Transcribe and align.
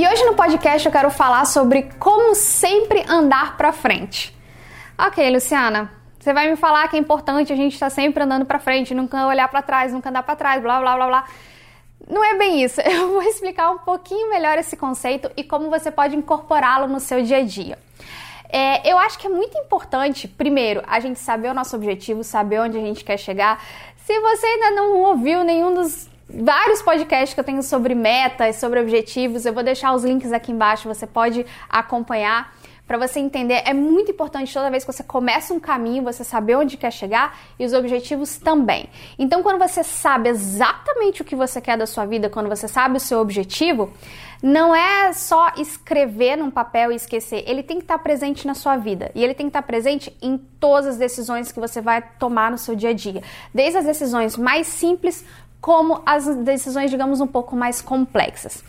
E 0.00 0.08
hoje 0.08 0.24
no 0.24 0.32
podcast 0.34 0.86
eu 0.86 0.90
quero 0.90 1.10
falar 1.10 1.44
sobre 1.44 1.82
como 1.98 2.34
sempre 2.34 3.04
andar 3.06 3.58
para 3.58 3.70
frente. 3.70 4.34
Ok, 4.98 5.30
Luciana, 5.30 5.92
você 6.18 6.32
vai 6.32 6.48
me 6.48 6.56
falar 6.56 6.88
que 6.88 6.96
é 6.96 6.98
importante 6.98 7.52
a 7.52 7.56
gente 7.56 7.74
estar 7.74 7.90
tá 7.90 7.90
sempre 7.90 8.22
andando 8.22 8.46
para 8.46 8.58
frente, 8.58 8.94
nunca 8.94 9.26
olhar 9.26 9.46
para 9.48 9.60
trás, 9.60 9.92
nunca 9.92 10.08
andar 10.08 10.22
para 10.22 10.34
trás, 10.34 10.62
blá 10.62 10.80
blá 10.80 10.96
blá 10.96 11.06
blá. 11.06 11.24
Não 12.08 12.24
é 12.24 12.34
bem 12.38 12.62
isso. 12.62 12.80
Eu 12.90 13.10
vou 13.10 13.22
explicar 13.24 13.72
um 13.72 13.76
pouquinho 13.76 14.30
melhor 14.30 14.56
esse 14.56 14.74
conceito 14.74 15.30
e 15.36 15.44
como 15.44 15.68
você 15.68 15.90
pode 15.90 16.16
incorporá-lo 16.16 16.86
no 16.88 16.98
seu 16.98 17.22
dia 17.22 17.36
a 17.36 17.44
dia. 17.44 17.78
É, 18.48 18.90
eu 18.90 18.98
acho 18.98 19.18
que 19.18 19.26
é 19.26 19.30
muito 19.30 19.56
importante, 19.58 20.26
primeiro, 20.26 20.82
a 20.86 20.98
gente 20.98 21.20
saber 21.20 21.50
o 21.50 21.54
nosso 21.54 21.76
objetivo, 21.76 22.24
saber 22.24 22.58
onde 22.60 22.78
a 22.78 22.80
gente 22.80 23.04
quer 23.04 23.18
chegar. 23.18 23.62
Se 23.98 24.18
você 24.18 24.46
ainda 24.46 24.70
não 24.70 24.96
ouviu 25.02 25.44
nenhum 25.44 25.74
dos 25.74 26.08
vários 26.32 26.82
podcasts 26.82 27.34
que 27.34 27.40
eu 27.40 27.44
tenho 27.44 27.62
sobre 27.62 27.94
metas, 27.94 28.56
sobre 28.56 28.80
objetivos, 28.80 29.44
eu 29.44 29.52
vou 29.52 29.62
deixar 29.62 29.94
os 29.94 30.04
links 30.04 30.32
aqui 30.32 30.52
embaixo, 30.52 30.88
você 30.88 31.06
pode 31.06 31.44
acompanhar. 31.68 32.54
Para 32.90 32.98
você 32.98 33.20
entender, 33.20 33.62
é 33.64 33.72
muito 33.72 34.10
importante 34.10 34.52
toda 34.52 34.68
vez 34.68 34.84
que 34.84 34.92
você 34.92 35.04
começa 35.04 35.54
um 35.54 35.60
caminho, 35.60 36.02
você 36.02 36.24
saber 36.24 36.56
onde 36.56 36.76
quer 36.76 36.90
chegar 36.90 37.38
e 37.56 37.64
os 37.64 37.72
objetivos 37.72 38.36
também. 38.36 38.88
Então, 39.16 39.44
quando 39.44 39.60
você 39.60 39.84
sabe 39.84 40.28
exatamente 40.28 41.22
o 41.22 41.24
que 41.24 41.36
você 41.36 41.60
quer 41.60 41.78
da 41.78 41.86
sua 41.86 42.04
vida, 42.04 42.28
quando 42.28 42.48
você 42.48 42.66
sabe 42.66 42.96
o 42.96 43.00
seu 43.00 43.20
objetivo, 43.20 43.92
não 44.42 44.74
é 44.74 45.12
só 45.12 45.52
escrever 45.56 46.34
num 46.34 46.50
papel 46.50 46.90
e 46.90 46.96
esquecer, 46.96 47.44
ele 47.46 47.62
tem 47.62 47.76
que 47.76 47.84
estar 47.84 47.98
presente 47.98 48.44
na 48.44 48.54
sua 48.54 48.76
vida. 48.76 49.12
E 49.14 49.22
ele 49.22 49.34
tem 49.34 49.46
que 49.46 49.50
estar 49.50 49.62
presente 49.62 50.12
em 50.20 50.36
todas 50.36 50.88
as 50.88 50.96
decisões 50.96 51.52
que 51.52 51.60
você 51.60 51.80
vai 51.80 52.02
tomar 52.18 52.50
no 52.50 52.58
seu 52.58 52.74
dia 52.74 52.90
a 52.90 52.92
dia, 52.92 53.22
desde 53.54 53.78
as 53.78 53.84
decisões 53.84 54.36
mais 54.36 54.66
simples 54.66 55.24
como 55.60 56.02
as 56.06 56.26
decisões, 56.36 56.90
digamos, 56.90 57.20
um 57.20 57.26
pouco 57.26 57.54
mais 57.54 57.82
complexas. 57.82 58.64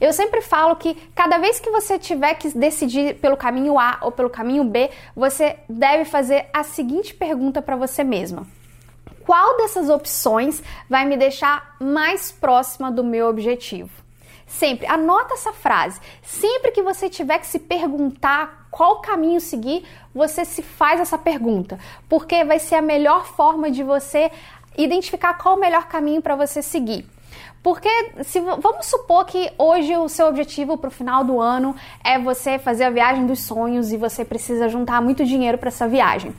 Eu 0.00 0.12
sempre 0.12 0.40
falo 0.40 0.76
que 0.76 0.94
cada 1.14 1.38
vez 1.38 1.58
que 1.58 1.70
você 1.70 1.98
tiver 1.98 2.34
que 2.34 2.56
decidir 2.56 3.16
pelo 3.16 3.36
caminho 3.36 3.78
A 3.78 3.98
ou 4.02 4.12
pelo 4.12 4.30
caminho 4.30 4.64
B, 4.64 4.90
você 5.14 5.56
deve 5.68 6.04
fazer 6.04 6.48
a 6.52 6.62
seguinte 6.62 7.14
pergunta 7.14 7.60
para 7.60 7.76
você 7.76 8.04
mesma: 8.04 8.46
Qual 9.24 9.56
dessas 9.56 9.88
opções 9.88 10.62
vai 10.88 11.04
me 11.04 11.16
deixar 11.16 11.76
mais 11.80 12.30
próxima 12.30 12.90
do 12.90 13.02
meu 13.02 13.26
objetivo? 13.28 13.90
Sempre 14.46 14.86
anota 14.86 15.34
essa 15.34 15.52
frase. 15.52 16.00
Sempre 16.22 16.70
que 16.70 16.80
você 16.80 17.10
tiver 17.10 17.38
que 17.40 17.46
se 17.48 17.58
perguntar 17.58 18.68
qual 18.70 19.00
caminho 19.00 19.40
seguir, 19.40 19.84
você 20.14 20.44
se 20.44 20.62
faz 20.62 21.00
essa 21.00 21.16
pergunta, 21.16 21.78
porque 22.08 22.44
vai 22.44 22.58
ser 22.58 22.76
a 22.76 22.82
melhor 22.82 23.26
forma 23.26 23.70
de 23.70 23.82
você 23.82 24.30
identificar 24.76 25.34
qual 25.34 25.56
o 25.56 25.60
melhor 25.60 25.86
caminho 25.86 26.22
para 26.22 26.36
você 26.36 26.62
seguir. 26.62 27.06
Porque 27.62 27.88
se 28.22 28.38
vamos 28.38 28.86
supor 28.86 29.24
que 29.24 29.50
hoje 29.58 29.96
o 29.96 30.08
seu 30.08 30.28
objetivo 30.28 30.78
para 30.78 30.86
o 30.86 30.90
final 30.90 31.24
do 31.24 31.40
ano 31.40 31.74
é 32.04 32.16
você 32.16 32.60
fazer 32.60 32.84
a 32.84 32.90
viagem 32.90 33.26
dos 33.26 33.40
sonhos 33.40 33.92
e 33.92 33.96
você 33.96 34.24
precisa 34.24 34.68
juntar 34.68 35.02
muito 35.02 35.24
dinheiro 35.24 35.58
para 35.58 35.68
essa 35.68 35.88
viagem. 35.88 36.32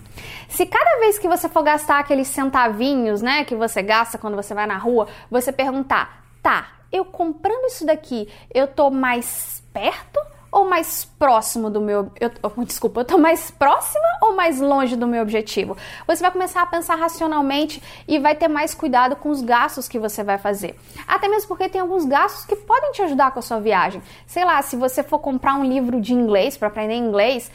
Se 0.48 0.66
cada 0.66 1.00
vez 1.02 1.20
que 1.20 1.28
você 1.28 1.50
for 1.50 1.64
gastar 1.64 2.00
aqueles 2.00 2.30
centavinhos, 2.30 3.22
né, 3.22 3.44
que 3.44 3.56
você 3.56 3.82
gasta 3.82 4.18
quando 4.18 4.36
você 4.36 4.54
vai 4.54 4.66
na 4.66 4.78
rua, 4.78 5.10
você 5.30 5.52
perguntar, 5.52 6.24
tá, 6.42 6.70
eu 6.94 7.04
comprando 7.04 7.66
isso 7.66 7.86
daqui, 7.86 8.30
eu 8.54 8.66
tô 8.66 8.90
mais 8.90 9.62
perto 9.74 10.20
ou 10.52 10.68
mais 10.68 11.06
próximo 11.06 11.70
do 11.70 11.82
meu. 11.82 12.12
Eu, 12.20 12.32
oh, 12.44 12.64
desculpa, 12.64 13.02
eu 13.02 13.06
tô 13.06 13.18
mais 13.18 13.52
próxima 13.52 14.06
ou 14.22 14.36
mais 14.36 14.60
longe 14.60 14.96
do 14.96 15.08
meu 15.08 15.22
objetivo? 15.22 15.78
Você 16.06 16.22
vai 16.22 16.32
começar 16.32 16.62
a 16.62 16.66
pensar 16.66 16.96
racionalmente 16.96 17.82
e 18.08 18.20
vai 18.20 18.36
ter 18.36 18.48
mais 18.48 18.74
cuidado 18.74 19.16
com 19.16 19.30
os 19.30 19.42
gastos 19.42 19.88
que 19.88 20.00
você 20.00 20.24
vai 20.24 20.38
fazer. 20.38 20.76
Até 21.08 21.28
mesmo 21.28 21.48
porque 21.48 21.70
tem 21.70 21.82
alguns 21.82 22.06
gastos 22.06 22.46
que 22.46 22.56
podem 22.56 22.92
te 22.92 23.02
ajudar 23.02 23.32
com 23.32 23.40
a 23.40 23.42
sua 23.42 23.60
viagem. 23.60 24.02
Sei 24.26 24.44
lá, 24.44 24.62
se 24.62 24.76
você 24.76 25.04
for 25.04 25.20
comprar 25.20 25.56
um 25.56 25.64
livro 25.64 26.00
de 26.02 26.14
inglês 26.14 26.58
para 26.58 26.68
aprender 26.68 26.96
inglês, 26.96 27.52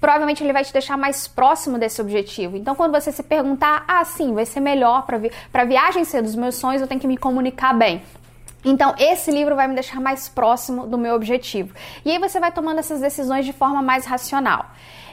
provavelmente 0.00 0.42
ele 0.42 0.52
vai 0.52 0.64
te 0.64 0.72
deixar 0.72 0.96
mais 0.96 1.26
próximo 1.26 1.78
desse 1.78 2.00
objetivo. 2.00 2.56
Então, 2.56 2.74
quando 2.74 2.92
você 2.92 3.10
se 3.10 3.22
perguntar, 3.22 3.84
ah, 3.88 4.04
sim, 4.04 4.34
vai 4.34 4.46
ser 4.46 4.60
melhor 4.60 5.04
para 5.06 5.18
vi 5.18 5.30
viagem 5.66 6.04
ser 6.04 6.22
dos 6.22 6.34
meus 6.34 6.56
sonhos, 6.56 6.80
eu 6.80 6.88
tenho 6.88 7.00
que 7.00 7.08
me 7.08 7.16
comunicar 7.16 7.74
bem. 7.74 8.02
Então, 8.64 8.94
esse 8.98 9.30
livro 9.30 9.54
vai 9.54 9.68
me 9.68 9.74
deixar 9.74 10.00
mais 10.00 10.28
próximo 10.28 10.86
do 10.86 10.98
meu 10.98 11.14
objetivo. 11.14 11.74
E 12.04 12.10
aí 12.10 12.18
você 12.18 12.40
vai 12.40 12.50
tomando 12.50 12.78
essas 12.78 13.00
decisões 13.00 13.44
de 13.44 13.52
forma 13.52 13.80
mais 13.80 14.04
racional. 14.04 14.66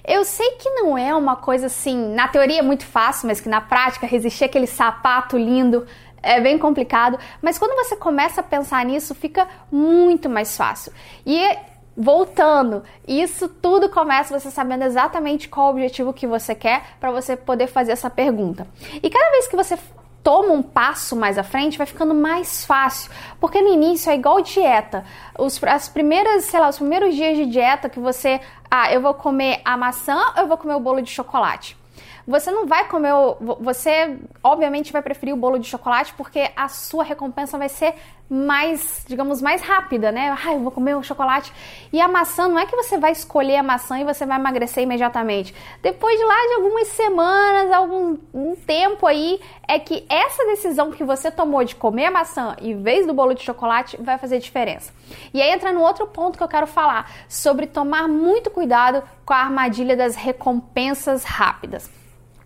Eu 0.05 0.25
sei 0.25 0.51
que 0.51 0.69
não 0.71 0.97
é 0.97 1.15
uma 1.15 1.35
coisa 1.35 1.67
assim, 1.67 2.13
na 2.13 2.27
teoria 2.27 2.59
é 2.59 2.63
muito 2.63 2.85
fácil, 2.85 3.27
mas 3.27 3.39
que 3.39 3.47
na 3.47 3.61
prática 3.61 4.05
resistir 4.05 4.43
aquele 4.43 4.67
sapato 4.67 5.37
lindo 5.37 5.85
é 6.21 6.39
bem 6.39 6.57
complicado, 6.57 7.19
mas 7.41 7.57
quando 7.57 7.75
você 7.75 7.95
começa 7.95 8.41
a 8.41 8.43
pensar 8.43 8.85
nisso, 8.85 9.13
fica 9.13 9.47
muito 9.71 10.29
mais 10.29 10.55
fácil. 10.55 10.91
E 11.25 11.57
voltando, 11.95 12.83
isso 13.07 13.47
tudo 13.47 13.89
começa 13.89 14.37
você 14.37 14.49
sabendo 14.49 14.83
exatamente 14.83 15.47
qual 15.47 15.67
o 15.67 15.69
objetivo 15.71 16.13
que 16.13 16.25
você 16.25 16.55
quer 16.55 16.81
para 16.99 17.11
você 17.11 17.35
poder 17.35 17.67
fazer 17.67 17.91
essa 17.91 18.09
pergunta. 18.09 18.65
E 19.01 19.09
cada 19.09 19.31
vez 19.31 19.47
que 19.47 19.55
você 19.55 19.77
toma 20.23 20.53
um 20.53 20.63
passo 20.63 21.15
mais 21.15 21.37
à 21.37 21.43
frente, 21.43 21.77
vai 21.77 21.85
ficando 21.85 22.13
mais 22.13 22.65
fácil. 22.65 23.11
Porque 23.39 23.61
no 23.61 23.73
início 23.73 24.09
é 24.09 24.15
igual 24.15 24.41
dieta. 24.41 25.03
Os, 25.37 25.61
as 25.63 25.89
primeiras, 25.89 26.45
sei 26.45 26.59
lá, 26.59 26.69
os 26.69 26.77
primeiros 26.77 27.13
dias 27.13 27.37
de 27.37 27.45
dieta 27.45 27.89
que 27.89 27.99
você, 27.99 28.39
ah, 28.71 28.91
eu 28.91 29.01
vou 29.01 29.13
comer 29.13 29.61
a 29.65 29.75
maçã 29.75 30.15
ou 30.35 30.43
eu 30.43 30.47
vou 30.47 30.57
comer 30.57 30.75
o 30.75 30.79
bolo 30.79 31.01
de 31.01 31.09
chocolate? 31.09 31.77
Você 32.25 32.51
não 32.51 32.65
vai 32.65 32.87
comer 32.87 33.13
o. 33.13 33.35
Você, 33.59 34.17
obviamente, 34.41 34.93
vai 34.93 35.01
preferir 35.01 35.33
o 35.33 35.37
bolo 35.37 35.59
de 35.59 35.67
chocolate 35.67 36.13
porque 36.13 36.51
a 36.55 36.67
sua 36.69 37.03
recompensa 37.03 37.57
vai 37.57 37.67
ser 37.67 37.95
mais, 38.29 39.03
digamos, 39.07 39.41
mais 39.41 39.61
rápida, 39.61 40.11
né? 40.11 40.35
Ah, 40.43 40.53
eu 40.53 40.59
vou 40.59 40.71
comer 40.71 40.95
o 40.95 41.03
chocolate. 41.03 41.53
E 41.91 41.99
a 41.99 42.07
maçã, 42.07 42.47
não 42.47 42.57
é 42.57 42.65
que 42.65 42.75
você 42.75 42.97
vai 42.97 43.11
escolher 43.11 43.57
a 43.57 43.63
maçã 43.63 43.99
e 43.99 44.03
você 44.03 44.25
vai 44.25 44.39
emagrecer 44.39 44.83
imediatamente. 44.83 45.53
Depois 45.81 46.17
de 46.17 46.25
lá 46.25 46.47
de 46.47 46.53
algumas 46.55 46.87
semanas, 46.87 47.71
algum 47.71 48.17
um 48.33 48.55
tempo 48.55 49.05
aí, 49.05 49.39
é 49.67 49.77
que 49.77 50.05
essa 50.09 50.45
decisão 50.45 50.91
que 50.91 51.03
você 51.03 51.29
tomou 51.29 51.63
de 51.63 51.75
comer 51.75 52.05
a 52.05 52.11
maçã 52.11 52.55
em 52.59 52.81
vez 52.81 53.05
do 53.05 53.13
bolo 53.13 53.33
de 53.33 53.43
chocolate 53.43 53.97
vai 54.01 54.17
fazer 54.17 54.39
diferença. 54.39 54.91
E 55.33 55.41
aí 55.41 55.51
entra 55.51 55.71
no 55.71 55.81
outro 55.81 56.07
ponto 56.07 56.37
que 56.37 56.43
eu 56.43 56.47
quero 56.47 56.65
falar 56.65 57.11
sobre 57.27 57.67
tomar 57.67 58.07
muito 58.07 58.49
cuidado 58.49 59.03
com 59.25 59.33
a 59.33 59.37
armadilha 59.37 59.95
das 59.95 60.15
recompensas 60.15 61.23
rápidas. 61.23 62.02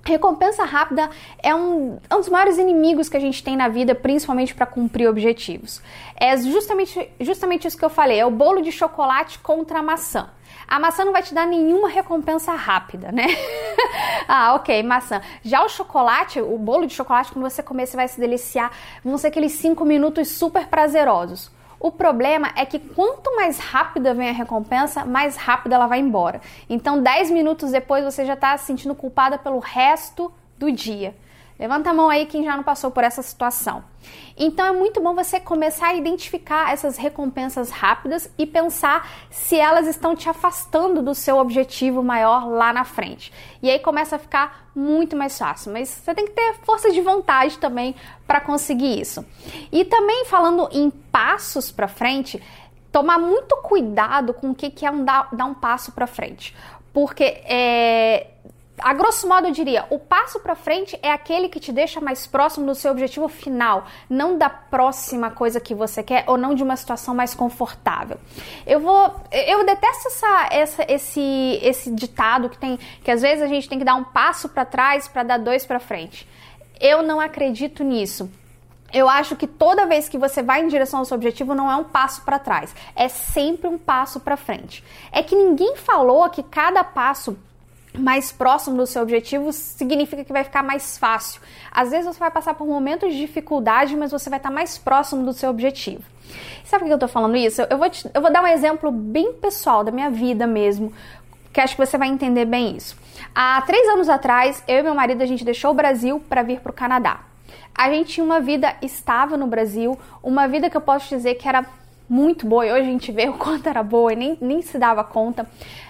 Recompensa 0.08 0.64
rápida 0.64 1.10
é 1.44 1.54
um, 1.54 2.00
é 2.10 2.16
um, 2.16 2.20
dos 2.20 2.30
maiores 2.30 2.58
inimigos 2.58 3.10
que 3.10 3.18
a 3.18 3.20
gente 3.20 3.44
tem 3.44 3.58
na 3.58 3.68
vida, 3.68 3.94
principalmente 3.94 4.56
para 4.56 4.66
cumprir 4.66 5.10
objetivos. 5.10 5.82
É 6.16 6.38
justamente, 6.38 7.12
justamente 7.20 7.68
isso 7.68 7.78
que 7.78 7.84
eu 7.84 7.90
falei: 7.90 8.18
é 8.18 8.26
o 8.26 8.32
bolo 8.32 8.62
de 8.62 8.72
chocolate 8.72 9.38
contra 9.40 9.80
a 9.80 9.84
maçã. 9.84 10.30
A 10.66 10.80
maçã 10.80 11.04
não 11.04 11.12
vai 11.12 11.22
te 11.22 11.34
dar 11.34 11.46
nenhuma 11.46 11.90
recompensa 11.90 12.54
rápida, 12.54 13.12
né? 13.12 13.28
ah, 14.30 14.54
ok, 14.56 14.82
maçã. 14.82 15.22
Já 15.44 15.62
o 15.64 15.68
chocolate, 15.68 16.40
o 16.40 16.58
bolo 16.58 16.88
de 16.88 16.94
chocolate, 16.94 17.34
quando 17.34 17.50
você 17.50 17.62
comer, 17.62 17.86
você 17.86 17.98
vai 17.98 18.08
se 18.08 18.18
deliciar. 18.18 18.72
Vão 19.04 19.18
ser 19.18 19.28
aqueles 19.28 19.52
5 19.54 19.84
minutos 19.84 20.30
super 20.30 20.68
prazerosos. 20.68 21.52
O 21.80 21.92
problema 21.92 22.52
é 22.56 22.66
que 22.66 22.80
quanto 22.80 23.36
mais 23.36 23.60
rápida 23.60 24.14
vem 24.14 24.30
a 24.30 24.34
recompensa, 24.34 25.06
mais 25.06 25.38
rápido 25.38 25.74
ela 25.74 25.88
vai 25.88 26.00
embora. 26.00 26.42
Então, 26.70 27.02
10 27.02 27.30
minutos 27.32 27.72
depois 27.72 28.04
você 28.04 28.26
já 28.26 28.34
está 28.34 28.58
se 28.58 28.66
sentindo 28.66 28.96
culpada 28.96 29.38
pelo 29.38 29.60
resto 29.60 30.32
do 30.58 30.72
dia. 30.72 31.16
Levanta 31.60 31.90
a 31.90 31.94
mão 31.94 32.10
aí 32.10 32.26
quem 32.26 32.44
já 32.44 32.56
não 32.56 32.64
passou 32.64 32.92
por 32.92 33.04
essa 33.04 33.22
situação. 33.22 33.84
Então 34.38 34.66
é 34.66 34.72
muito 34.72 35.02
bom 35.02 35.16
você 35.16 35.40
começar 35.40 35.88
a 35.88 35.96
identificar 35.96 36.72
essas 36.72 36.98
recompensas 36.98 37.72
rápidas 37.72 38.30
e 38.38 38.46
pensar 38.46 39.10
se 39.32 39.56
elas 39.56 39.88
estão 39.88 40.16
te 40.16 40.30
afastando 40.30 41.02
do 41.02 41.16
seu 41.16 41.38
objetivo 41.38 42.04
maior 42.04 42.48
lá 42.48 42.72
na 42.72 42.84
frente. 42.84 43.34
E 43.62 43.70
aí 43.70 43.80
começa 43.80 44.18
a 44.18 44.20
ficar 44.20 44.70
muito 44.76 45.16
mais 45.16 45.38
fácil, 45.38 45.74
mas 45.74 45.90
você 45.90 46.14
tem 46.14 46.26
que 46.26 46.34
ter 46.34 46.54
força 46.64 46.92
de 46.92 47.02
vontade 47.02 47.58
também 47.58 47.96
para 48.28 48.40
conseguir 48.40 49.00
isso. 49.00 49.26
E 49.72 49.84
também 49.84 50.26
falando 50.26 50.70
em 50.72 50.92
passos 50.92 51.72
para 51.72 51.88
frente, 51.88 52.42
tomar 52.92 53.18
muito 53.18 53.58
cuidado 53.58 54.34
com 54.34 54.52
o 54.52 54.56
que 54.56 54.86
é 54.86 54.92
um 54.92 55.04
dar, 55.04 55.30
dar 55.34 55.46
um 55.46 55.54
passo 55.56 55.92
para 55.92 56.06
frente, 56.06 56.56
porque 56.94 57.24
é, 57.46 58.28
a 58.80 58.94
grosso 58.94 59.28
modo 59.28 59.48
eu 59.48 59.52
diria, 59.52 59.86
o 59.90 59.98
passo 59.98 60.40
para 60.40 60.56
frente 60.56 60.98
é 61.02 61.12
aquele 61.12 61.50
que 61.50 61.60
te 61.60 61.72
deixa 61.72 62.00
mais 62.00 62.28
próximo 62.28 62.66
do 62.66 62.76
seu 62.76 62.92
objetivo 62.92 63.28
final, 63.28 63.86
não 64.10 64.38
da 64.38 64.50
próxima 64.50 65.32
coisa 65.32 65.60
que 65.60 65.74
você 65.74 66.04
quer 66.04 66.24
ou 66.28 66.38
não 66.38 66.54
de 66.54 66.62
uma 66.62 66.76
situação 66.76 67.16
mais 67.16 67.34
confortável. 67.34 68.18
Eu 68.66 68.80
vou, 68.80 69.16
eu 69.32 69.66
detesto 69.66 70.08
essa, 70.08 70.50
essa, 70.52 70.86
esse, 70.88 71.60
esse 71.64 71.92
ditado 71.92 72.50
que 72.50 72.58
tem, 72.58 72.78
que 73.04 73.10
às 73.10 73.22
vezes 73.22 73.44
a 73.44 73.48
gente 73.48 73.68
tem 73.68 73.80
que 73.80 73.86
dar 73.86 73.96
um 73.96 74.04
passo 74.04 74.48
para 74.50 74.64
trás 74.64 75.08
para 75.08 75.24
dar 75.24 75.38
dois 75.38 75.66
para 75.66 75.80
frente. 75.80 76.28
Eu 76.80 77.02
não 77.02 77.20
acredito 77.20 77.84
nisso. 77.84 78.30
Eu 78.94 79.10
acho 79.10 79.36
que 79.36 79.48
toda 79.48 79.86
vez 79.86 80.08
que 80.08 80.18
você 80.18 80.42
vai 80.42 80.62
em 80.62 80.68
direção 80.68 81.00
ao 81.00 81.06
seu 81.06 81.16
objetivo 81.16 81.54
não 81.54 81.70
é 81.70 81.76
um 81.76 81.84
passo 81.84 82.22
para 82.22 82.40
trás, 82.40 82.74
é 82.96 83.10
sempre 83.10 83.68
um 83.68 83.78
passo 83.78 84.20
para 84.20 84.38
frente. 84.38 84.84
É 85.12 85.22
que 85.22 85.36
ninguém 85.36 85.76
falou 85.76 86.30
que 86.30 86.42
cada 86.42 86.84
passo 86.84 87.38
mais 87.98 88.32
próximo 88.32 88.78
do 88.78 88.86
seu 88.86 89.02
objetivo 89.02 89.52
significa 89.52 90.24
que 90.24 90.32
vai 90.32 90.44
ficar 90.44 90.64
mais 90.64 90.98
fácil. 90.98 91.42
Às 91.72 91.92
vezes 91.92 92.06
você 92.06 92.20
vai 92.20 92.32
passar 92.32 92.54
por 92.54 92.68
momentos 92.68 93.12
de 93.12 93.20
dificuldade, 93.20 93.96
mas 93.96 94.12
você 94.12 94.30
vai 94.30 94.38
estar 94.40 94.52
mais 94.52 94.78
próximo 94.78 95.26
do 95.26 95.34
seu 95.34 95.50
objetivo. 95.50 96.04
sabe 96.64 96.84
por 96.84 96.88
que 96.88 96.94
eu 96.94 97.00
tô 97.00 97.08
falando 97.08 97.36
isso? 97.36 97.62
Eu 97.70 97.78
vou, 97.78 97.90
te, 97.90 98.10
eu 98.14 98.22
vou 98.22 98.32
dar 98.32 98.44
um 98.44 98.48
exemplo 98.48 98.92
bem 98.92 99.34
pessoal 99.34 99.84
da 99.84 99.92
minha 99.92 100.10
vida 100.10 100.46
mesmo, 100.46 100.94
que 101.52 101.60
acho 101.60 101.76
que 101.76 101.86
você 101.86 101.98
vai 101.98 102.08
entender 102.08 102.46
bem 102.46 102.76
isso. 102.76 102.96
Há 103.34 103.62
três 103.62 103.88
anos 103.90 104.10
atrás, 104.10 104.64
eu 104.68 104.80
e 104.80 104.84
meu 104.84 104.96
marido 104.96 105.22
a 105.22 105.26
gente 105.26 105.44
deixou 105.44 105.72
o 105.72 105.74
Brasil 105.74 106.20
para 106.30 106.44
vir 106.44 106.60
para 106.60 106.70
o 106.70 106.74
Canadá. 106.74 107.22
A 107.74 107.90
gente 107.92 108.14
tinha 108.14 108.24
uma 108.24 108.40
vida 108.40 108.76
estável 108.82 109.38
no 109.38 109.48
Brasil, 109.48 109.98
uma 110.22 110.48
vida 110.48 110.70
que 110.70 110.78
eu 110.78 110.82
posso 110.82 111.10
dizer 111.10 111.36
que 111.36 111.48
era 111.48 111.66
muito 112.10 112.48
boa, 112.48 112.66
e 112.66 112.72
hoje 112.72 112.82
a 112.82 112.92
gente 112.92 113.12
vê 113.12 113.28
o 113.28 113.34
quanto 113.38 113.68
era 113.68 113.84
boa 113.84 114.14
e 114.14 114.16
nem, 114.16 114.38
nem 114.40 114.62
se 114.62 114.78
dava 114.78 115.04
conta 115.04 115.48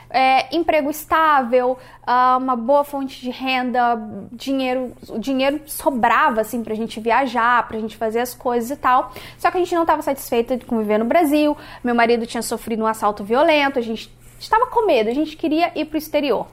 é, 0.10 0.56
emprego 0.56 0.90
estável, 0.90 1.78
uh, 2.04 2.38
uma 2.38 2.56
boa 2.56 2.84
fonte 2.84 3.22
de 3.22 3.30
renda, 3.30 4.00
dinheiro, 4.32 4.94
o 5.10 5.20
dinheiro 5.20 5.62
sobrava 5.66 6.42
assim 6.42 6.64
pra 6.64 6.76
gente 6.76 7.00
viajar, 7.00 7.68
pra 7.68 7.80
gente 7.80 7.98
fazer 7.98 8.20
as 8.20 8.34
coisas 8.34 8.72
e 8.72 8.76
tal. 8.76 9.12
Só 9.38 9.52
que 9.52 9.58
a 9.58 9.60
gente 9.60 9.76
não 9.76 9.82
estava 9.82 10.02
satisfeita 10.02 10.58
de 10.58 10.66
conviver 10.66 10.98
no 10.98 11.06
Brasil. 11.06 11.58
Meu 11.84 11.96
marido 11.96 12.26
tinha 12.26 12.42
sofrido 12.42 12.84
um 12.84 12.88
assalto 12.88 13.24
violento, 13.24 13.80
a 13.80 13.82
gente 13.82 14.12
estava 14.40 14.68
com 14.68 14.86
medo, 14.86 15.10
a 15.10 15.14
gente 15.14 15.36
queria 15.36 15.72
ir 15.76 15.86
pro 15.86 15.98
exterior. 15.98 16.48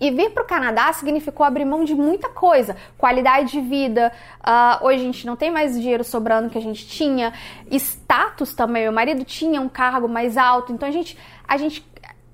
E 0.00 0.12
vir 0.12 0.30
para 0.30 0.44
o 0.44 0.46
Canadá 0.46 0.92
significou 0.92 1.44
abrir 1.44 1.64
mão 1.64 1.84
de 1.84 1.92
muita 1.92 2.28
coisa, 2.28 2.76
qualidade 2.96 3.50
de 3.50 3.60
vida. 3.60 4.12
Uh, 4.38 4.86
hoje 4.86 5.00
a 5.00 5.04
gente 5.04 5.26
não 5.26 5.34
tem 5.34 5.50
mais 5.50 5.74
dinheiro 5.74 6.04
sobrando 6.04 6.48
que 6.48 6.56
a 6.56 6.60
gente 6.60 6.86
tinha, 6.86 7.32
status 7.72 8.54
também. 8.54 8.84
Meu 8.84 8.92
marido 8.92 9.24
tinha 9.24 9.60
um 9.60 9.68
cargo 9.68 10.08
mais 10.08 10.36
alto, 10.36 10.72
então 10.72 10.88
a 10.88 10.92
gente, 10.92 11.18
a 11.48 11.56
gente 11.56 11.84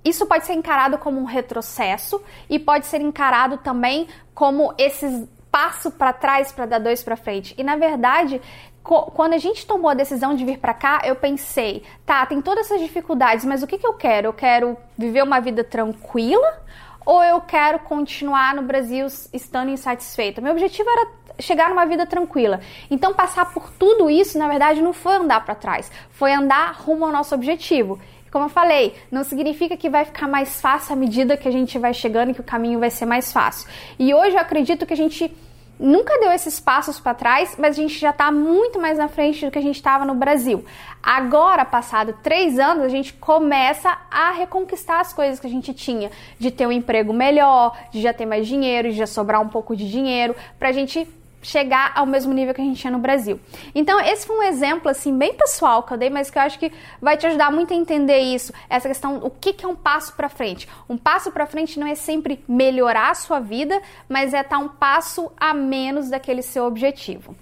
isso 0.05 0.27
pode 0.27 0.45
ser 0.45 0.55
encarado 0.55 0.99
como 0.99 1.21
um 1.21 1.25
retrocesso 1.25 2.23
e 2.49 2.59
pode 2.59 2.87
ser 2.87 3.01
encarado 3.01 3.59
também 3.59 4.07
como 4.35 4.75
esses 4.77 5.27
passo 5.51 5.91
para 5.91 6.13
trás 6.13 6.51
para 6.51 6.67
dar 6.67 6.81
dois 6.81 7.03
para 7.03 7.17
frente. 7.17 7.55
E 7.57 7.63
na 7.63 7.77
verdade, 7.77 8.43
quando 8.83 9.33
a 9.33 9.39
gente 9.39 9.67
tomou 9.67 9.89
a 9.89 9.95
decisão 9.95 10.35
de 10.35 10.45
vir 10.45 10.59
para 10.59 10.75
cá, 10.75 11.01
eu 11.05 11.17
pensei, 11.17 11.83
tá, 12.05 12.27
tem 12.27 12.43
todas 12.43 12.67
essas 12.67 12.81
dificuldades, 12.81 13.45
mas 13.45 13.63
o 13.63 13.67
que, 13.67 13.79
que 13.79 13.87
eu 13.87 13.95
quero? 13.95 14.27
Eu 14.27 14.33
quero 14.33 14.77
viver 14.99 15.23
uma 15.23 15.41
vida 15.41 15.63
tranquila 15.65 16.61
ou 17.07 17.23
eu 17.23 17.41
quero 17.41 17.79
continuar 17.79 18.55
no 18.55 18.63
Brasil 18.63 19.07
estando 19.33 19.71
insatisfeita? 19.71 20.41
Meu 20.41 20.53
objetivo 20.53 20.89
era 20.91 21.09
chegar 21.39 21.69
numa 21.69 21.85
vida 21.87 22.07
tranquila. 22.07 22.61
Então, 22.91 23.15
passar 23.15 23.53
por 23.53 23.71
tudo 23.71 24.09
isso, 24.11 24.39
na 24.39 24.49
verdade, 24.49 24.83
não 24.83 24.93
foi 24.93 25.15
andar 25.15 25.45
para 25.45 25.55
trás, 25.55 25.91
foi 26.11 26.33
andar 26.33 26.75
rumo 26.75 27.05
ao 27.05 27.13
nosso 27.13 27.35
objetivo. 27.35 27.99
Como 28.35 28.47
eu 28.47 28.49
falei, 28.49 28.97
não 29.13 29.23
significa 29.23 29.77
que 29.77 29.89
vai 29.89 30.05
ficar 30.05 30.27
mais 30.27 30.61
fácil 30.61 30.93
à 30.93 30.97
medida 30.97 31.37
que 31.37 31.47
a 31.47 31.53
gente 31.53 31.79
vai 31.79 31.95
chegando 31.95 32.33
e 32.33 32.35
que 32.35 32.41
o 32.41 32.43
caminho 32.43 32.81
vai 32.81 32.91
ser 32.91 33.07
mais 33.07 33.33
fácil. 33.33 33.69
E 33.97 34.13
hoje 34.13 34.35
eu 34.35 34.41
acredito 34.41 34.85
que 34.85 34.93
a 34.93 34.97
gente 34.97 35.33
nunca 35.79 36.19
deu 36.19 36.33
esses 36.33 36.59
passos 36.59 36.99
para 36.99 37.15
trás, 37.15 37.55
mas 37.57 37.79
a 37.79 37.81
gente 37.81 37.97
já 37.97 38.11
está 38.11 38.33
muito 38.33 38.81
mais 38.81 38.99
na 38.99 39.07
frente 39.07 39.45
do 39.45 39.53
que 39.53 39.59
a 39.61 39.63
gente 39.63 39.77
estava 39.77 40.05
no 40.05 40.17
Brasil. 40.17 40.65
Agora, 41.01 41.65
passado 41.65 42.13
três 42.25 42.59
anos, 42.59 42.83
a 42.83 42.89
gente 42.89 43.13
começa 43.13 43.97
a 44.11 44.33
reconquistar 44.33 44.99
as 44.99 45.13
coisas 45.13 45.39
que 45.39 45.47
a 45.47 45.51
gente 45.51 45.73
tinha, 45.73 46.11
de 46.37 46.51
ter 46.51 46.67
um 46.67 46.73
emprego 46.73 47.13
melhor, 47.13 47.79
de 47.93 48.03
já 48.03 48.13
ter 48.13 48.27
mais 48.27 48.49
dinheiro, 48.49 48.91
de 48.91 48.97
já 48.97 49.07
sobrar 49.07 49.41
um 49.41 49.49
pouco 49.49 49.77
de 49.77 49.89
dinheiro, 49.89 50.35
para 50.59 50.71
a 50.71 50.73
gente 50.73 51.07
chegar 51.45 51.93
ao 51.95 52.07
mesmo 52.07 52.33
nível 52.33 52.55
que 52.55 52.61
a 52.61 52.65
gente 52.65 52.81
tinha 52.81 52.91
no 52.91 52.99
Brasil. 52.99 53.39
Então, 53.75 54.01
esse 54.01 54.27
foi 54.27 54.37
um 54.37 54.43
exemplo 54.43 54.91
assim 54.91 55.17
bem 55.17 55.35
pessoal 55.35 55.83
que 55.83 55.93
eu 55.93 55.99
dei, 55.99 56.11
mas 56.11 56.31
que 56.31 56.39
eu 56.39 56.43
acho 56.43 56.59
que 56.59 56.73
vai 57.01 57.17
te 57.17 57.27
ajudar 57.27 57.53
muito 57.53 57.73
a 57.73 57.77
entender 57.77 58.19
isso, 58.19 58.53
essa 58.69 58.89
questão, 58.89 59.19
o 59.19 59.31
que, 59.31 59.53
que 59.53 59.65
é 59.65 59.69
um 59.69 59.77
passo 59.77 60.15
para 60.15 60.29
frente. 60.29 60.69
Um 60.89 60.97
passo 60.97 61.31
para 61.31 61.47
frente 61.47 61.79
não 61.79 61.87
é 61.87 61.95
sempre 61.95 62.43
melhorar 62.49 63.11
a 63.11 63.15
sua 63.15 63.39
vida, 63.41 63.81
mas 64.09 64.33
é 64.33 64.41
estar 64.41 64.59
um 64.59 64.69
passo 64.69 65.31
a 65.37 65.53
menos 65.53 66.09
daquele 66.09 66.43
seu 66.43 66.65
objetivo. 66.65 67.37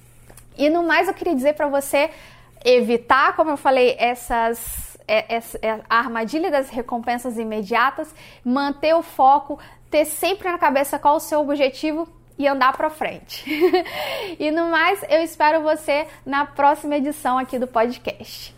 E 0.59 0.69
no 0.69 0.83
mais, 0.83 1.09
eu 1.09 1.15
queria 1.15 1.35
dizer 1.35 1.55
para 1.55 1.69
você 1.69 2.11
evitar, 2.65 3.35
como 3.35 3.51
eu 3.51 3.57
falei, 3.57 3.97
essas 3.99 4.93
é, 5.07 5.37
é, 5.37 5.43
é, 5.63 5.81
a 5.89 5.99
armadilha 5.99 6.51
das 6.51 6.71
recompensas 6.71 7.39
imediatas, 7.39 8.15
manter 8.45 8.95
o 8.95 9.03
foco, 9.03 9.59
ter 9.91 10.05
sempre 10.05 10.51
na 10.51 10.59
cabeça 10.59 10.99
qual 10.99 11.17
o 11.17 11.21
seu 11.21 11.41
objetivo 11.41 12.09
e 12.43 12.49
andar 12.49 12.77
para 12.77 12.91
frente. 12.91 13.45
e 14.39 14.51
no 14.51 14.71
mais, 14.71 15.03
eu 15.09 15.23
espero 15.23 15.63
você 15.63 16.07
na 16.27 16.45
próxima 16.45 16.97
edição 16.97 17.39
aqui 17.39 17.59
do 17.59 17.67
podcast. 17.67 18.55